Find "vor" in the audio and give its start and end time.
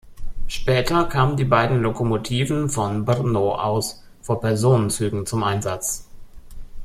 4.23-4.41